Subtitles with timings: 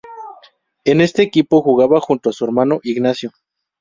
[0.83, 3.31] En este equipo jugaba junto a su hermano Ignacio.